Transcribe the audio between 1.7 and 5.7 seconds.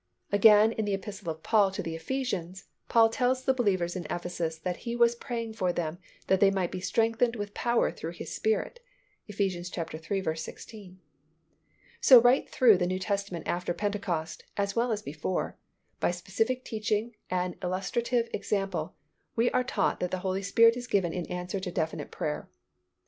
the Ephesians, Paul tells the believers in Ephesus that he was praying